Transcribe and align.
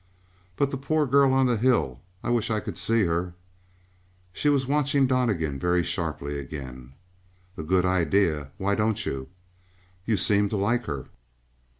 "But 0.55 0.71
the 0.71 0.79
poor 0.79 1.05
girl 1.05 1.31
on 1.31 1.45
the 1.45 1.57
hill; 1.57 2.01
I 2.23 2.31
wish 2.31 2.49
I 2.49 2.59
could 2.59 2.75
see 2.79 3.03
her." 3.03 3.35
She 4.33 4.49
was 4.49 4.65
watching 4.65 5.05
Donnegan 5.05 5.59
very 5.59 5.83
sharply 5.83 6.39
again. 6.39 6.93
"A 7.55 7.61
good 7.61 7.85
idea. 7.85 8.49
Why 8.57 8.73
don't 8.73 9.05
you?" 9.05 9.27
"You 10.07 10.17
seem 10.17 10.49
to 10.49 10.57
like 10.57 10.85
her?" 10.85 11.05